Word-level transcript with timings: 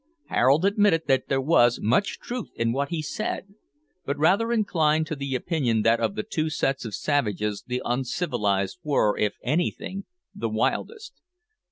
Harold 0.29 0.65
admitted 0.65 1.03
that 1.05 1.27
there 1.27 1.39
was 1.39 1.79
much 1.79 2.17
truth 2.17 2.49
in 2.55 2.71
what 2.71 2.89
he 2.89 3.03
said, 3.03 3.53
but 4.03 4.17
rather 4.17 4.51
inclined 4.51 5.05
to 5.05 5.15
the 5.15 5.35
opinion 5.35 5.83
that 5.83 5.99
of 5.99 6.15
the 6.15 6.23
two 6.23 6.49
sets 6.49 6.83
of 6.85 6.95
savages 6.95 7.63
the 7.67 7.83
uncivilised 7.85 8.79
were, 8.83 9.15
if 9.15 9.33
anything, 9.43 10.05
the 10.33 10.49
wildest. 10.49 11.21